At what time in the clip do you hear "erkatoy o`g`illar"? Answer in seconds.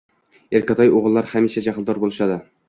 0.59-1.29